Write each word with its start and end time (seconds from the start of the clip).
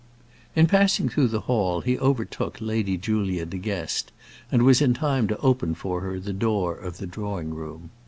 In 0.55 0.65
passing 0.65 1.09
through 1.09 1.27
the 1.27 1.41
hall 1.41 1.81
he 1.81 1.99
overtook 1.99 2.57
Lady 2.59 2.97
Julia 2.97 3.45
De 3.45 3.57
Guest, 3.59 4.11
and 4.51 4.63
was 4.63 4.81
in 4.81 4.95
time 4.95 5.27
to 5.27 5.37
open 5.41 5.75
for 5.75 6.01
her 6.01 6.19
the 6.19 6.33
door 6.33 6.75
of 6.75 6.97
the 6.97 7.05
drawing 7.05 7.53
room. 7.53 7.91